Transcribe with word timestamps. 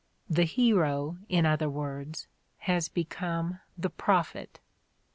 The 0.27 0.45
hero, 0.45 1.19
in 1.29 1.45
other 1.45 1.69
words, 1.69 2.25
has 2.61 2.89
become 2.89 3.59
the 3.77 3.91
prophet. 3.91 4.59